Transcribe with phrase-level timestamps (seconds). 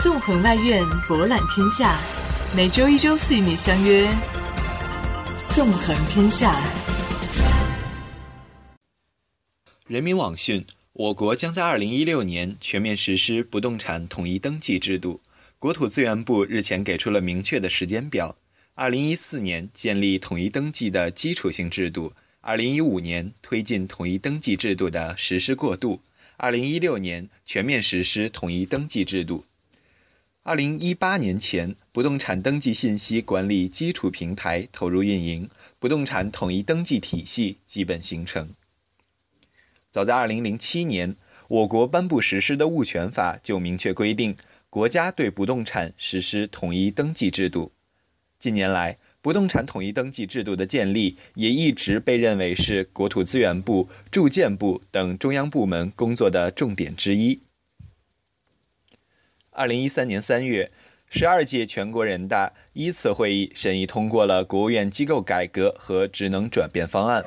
[0.00, 2.00] 纵横外院，博览天下。
[2.54, 4.06] 每周一、周四与你相约
[5.52, 6.54] 《纵横天下》。
[9.88, 15.20] 人民网讯：我国将在二零一六年全面实施不动产统一登记制度。
[15.58, 18.36] 国土资源部日前给出了明确的时间表：
[18.74, 26.00] 二零一四年建立统一登记的基础性制度，二零一五年推进统一登记制度的实施过渡。
[26.36, 29.44] 二零一六年全面实施统一登记制度。
[30.48, 35.46] 二零一八年前，不动产登记信息管理基础平台投入运营，
[35.78, 38.54] 不动产统一登记体系基本形成。
[39.90, 41.14] 早在二零零七年，
[41.48, 44.34] 我国颁布实施的物权法就明确规定，
[44.70, 47.72] 国家对不动产实施统一登记制度。
[48.38, 57.40] 近年来，不动产统一登记制度的建立，也一直被认为是国土资源部、住建部等中央部门工作的重点之一。
[59.58, 60.70] 二零一三年三月，
[61.10, 67.24] 十二届全国人大一次会议审议通过了国务院机构改革和职能转变方案，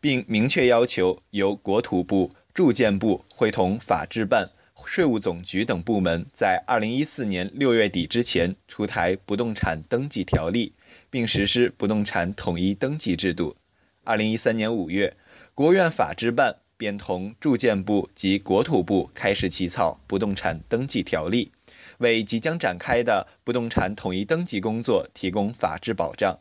[0.00, 4.50] 并明确要求由国土部、住建部会同法制办。
[4.84, 10.72] 税务总局等部门在二零一四年六月底之前出台不动产登记条例，
[11.08, 13.54] 并实施不动产统一登记制度。
[14.02, 15.16] 二零一三年五月，
[15.54, 21.52] 国务院法制办便同住建部及国土部开始起草不动产登记条例，
[21.98, 26.38] 为即将展开的不动产统一登记工作提供法制保障。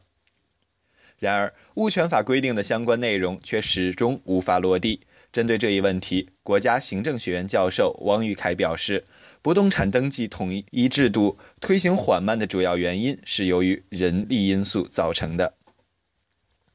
[1.20, 5.02] 然而，物权法规定的相关内容却始终无法落地。
[5.34, 9.04] 针对这一问题，国家行政学院教授汪玉凯表示，
[9.42, 15.56] 不动产登记统一制度推行缓慢的主要原因是由于人力因素造成的。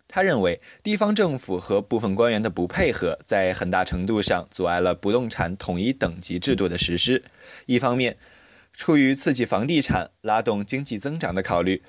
[0.07, 7.25] 他认为，地方政府和部分官员的不配合，在很大程度上阻碍了不动产统一等级制度的实施。
[7.65, 8.19] 一方面，
[8.73, 11.83] 出于刺激房地产、拉动经济增长的考虑，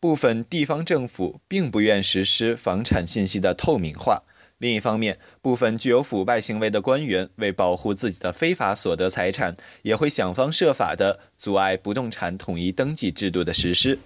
[0.00, 4.22] 部分地方政府并不愿实施房产信息的透明化。
[4.58, 13.98] 另一方面，部分具有腐败行为的官员为保护自己的非法所得财产，也会想方设法地阻碍不动产统一登记制度的实施。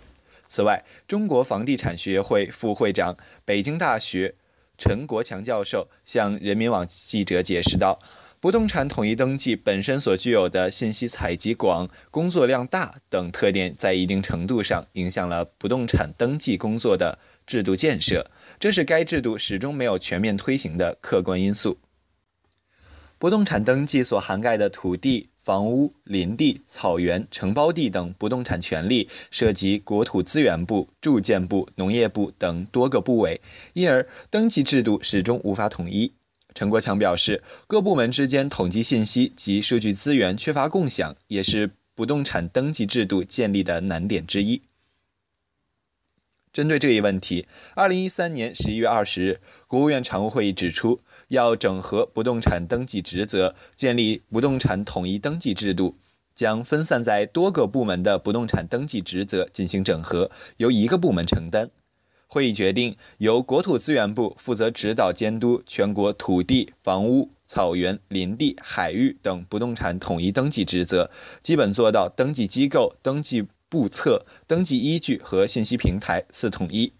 [0.46, 4.36] 此外，中国房地产学会副会长、北京大学
[4.78, 7.98] 陈国强教授向人民网记者解释道
[8.44, 21.78] ：“不动产统一登记本身所具有的信息采集广、工作量大等特点，在一定程度上影响了不动产登记工作的制度建设。”这是该制度始终没有全面推行的客观因素。
[23.16, 33.40] 不动产登记所涵盖的土地、房屋、林地、草原、承包地等不动产权利，涉及国土资源部、住建部、农业部等多个部委，
[33.72, 36.12] 因而登记制度始终无法统一。
[36.54, 44.62] 陈国强表示，各部门之间统计信息及数据资源缺乏共享，也是不动产登记制度建立的难点之一。
[46.52, 55.96] 针对这一问题，二零一三年十一月二十日，国务院常务会议指出，要整合不动产登记职责，建立不动产统一登记制度，
[56.32, 61.70] 将分散在多个部门的不动产登记职责进行整合，由一个部门承担。
[62.26, 71.10] 会议决定，由国土资源部负责指导监督全国土地、房屋、草原、林地、海域等不动产统一登记职责，
[71.42, 73.46] 基本做到登记机构、登记。
[73.70, 76.92] 簿册、登记依据和信息平台四统一。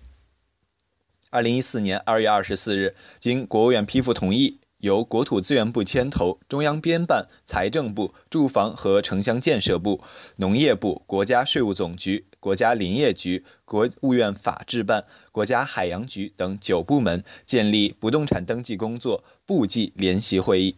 [1.30, 10.02] 二零一四年二月二十四日，经国务院批复同意，由国土资源部牵头，中央编办、财政部、住房和城乡建设部、
[10.36, 20.76] 农业部、国家税务总局、国家林业局、国务院法制办、国家海洋局等九部门建立不动产登记工作部际联席会议。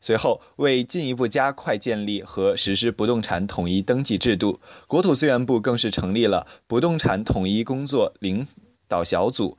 [0.00, 8.44] 随后，为进一步加快建立和实施不动产统一登记制度，国土资源部更是成立了不动产统一工作领
[8.88, 9.56] 导小组。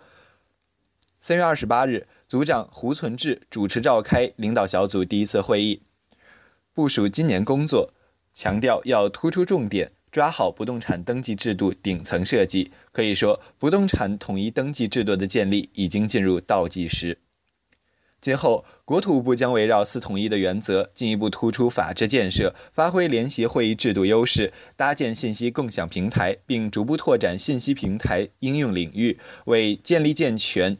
[1.21, 5.81] 三月二十八日，组长胡存志主持召开领导小组第一次会议，
[6.73, 7.93] 部署今年工作，
[8.31, 12.71] 强调要突出重点，抓好不动产登记制度顶层设计。
[12.93, 17.17] 可以说，不动产统一登记制度的建立已经进入倒计时。
[18.21, 30.77] 今后，国土部将围绕“四统一”的原则，进一步突出法治建设，发挥联席会议制度优势，搭建信息共享平台，并逐步拓展信息平台应用领域，为建立健全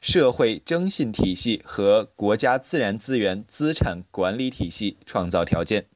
[0.00, 5.86] 社会征信体系和国家自然资源资产管理体系创造条件。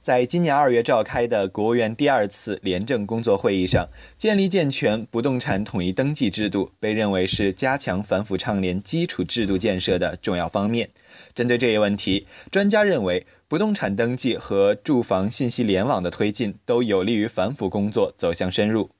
[0.00, 3.88] 在今年二月召开的国务院第二次廉政工作会议上，
[4.18, 10.90] 建立健全不动产统一登记制度被认为是加强反腐倡廉基础制度建设的重要方面。
[11.36, 18.90] 针对这一问题，专家认为，不动产登记和住房信息联网的推进都有利于反腐工作走向深入。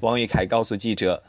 [0.00, 1.22] 王玉凯告诉记者，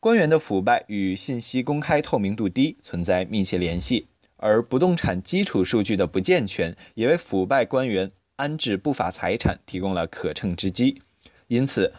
[0.00, 4.08] 官员的腐败与信息公开透明度低存在密切联系，
[4.38, 8.10] 而不动产基础数据的不健全也为腐败官员。
[8.36, 11.02] 安置不法财产提供了可乘之机，
[11.48, 11.92] 因此，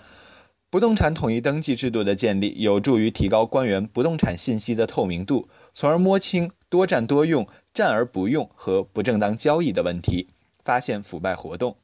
[0.71, 10.29] 不动产统一登记制度的建立有助于提高官员不动产信息的透明度，从而摸清多占多用、占而不用和不正当交易的问题，
[10.63, 11.77] 发现腐败活动。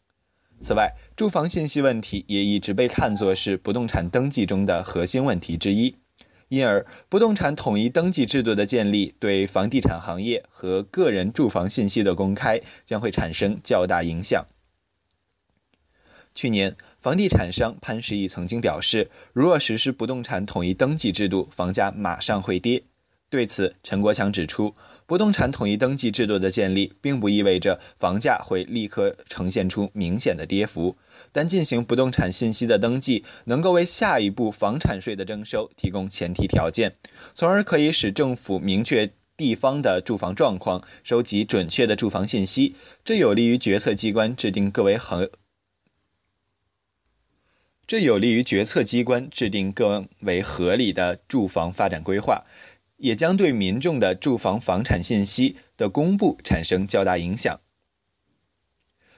[0.60, 5.98] 此外，住房信息问题也一直被看作是不动产登记中的核心问题之一。
[6.50, 14.46] 因而，不动产统一登记制度的建立，对房地产行业和个人住房信息的公开将会产生较大影响。
[16.34, 22.84] 去年，房地产商潘石屹曾经表示，如若实施不动产统一登记制度，房价马上会跌。
[23.30, 24.74] 对此，陈国强指出，
[25.06, 30.96] 不动产统一登记制度的建立，并不意味着房价会立刻呈现出明显的跌幅，
[31.34, 36.96] 但进行不动产信息的登记，能够为下一步房产税的征收提供前提条件，
[37.36, 45.30] 从而可以使政府明确地方的住房状况，收集准确的住房信息，这有利于决策机关制定更为合，
[47.86, 52.46] 这有利于决策机关制定更为合理的住房发展规划。
[52.98, 57.60] 也将对民众的住房房产信息的公布产生较大影响。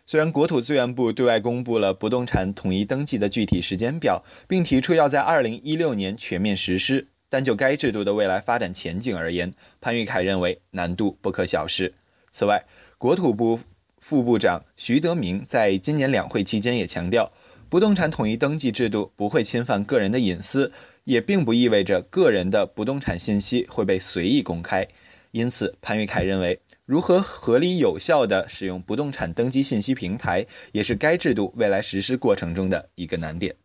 [0.05, 11.93] 虽然国土资源部对外公布了不动产统一登记的具体时间表，并提出要在二零一六年全面实施，但就该制度的未来发展前景而言，潘玉凯认为难度不可小视。
[12.31, 12.65] 此外，
[12.97, 13.59] 国土部
[13.99, 17.31] 副部长徐德明在今年两会期间也强调，
[17.69, 20.71] 不动产统一登记制度不会侵犯个人的隐私。
[21.09, 24.87] 也并不意味着个人的不动产信息会被随意公开，
[25.31, 33.55] 因此潘玉凯认为，如何合理有效地使用不动产登记信息平台，也是该制度未来实施过程中的一个难点。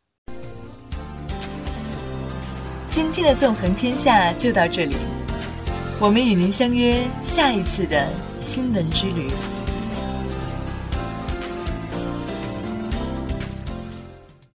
[2.89, 4.97] 今天的纵横天下就到这里，
[6.01, 8.09] 我们与您相约下一次的
[8.41, 9.29] 新闻之旅。